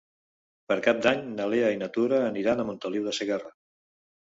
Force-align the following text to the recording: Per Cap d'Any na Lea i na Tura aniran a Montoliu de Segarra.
Per 0.71 0.77
Cap 0.87 1.01
d'Any 1.07 1.21
na 1.35 1.47
Lea 1.51 1.69
i 1.75 1.79
na 1.83 1.91
Tura 1.99 2.23
aniran 2.31 2.65
a 2.65 2.67
Montoliu 2.73 3.07
de 3.11 3.17
Segarra. 3.21 3.57